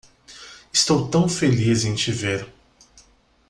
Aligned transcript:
Estou 0.73 1.07
tão 1.09 1.29
feliz 1.29 1.85
em 1.85 1.93
te 1.93 2.11
ver. 2.11 2.49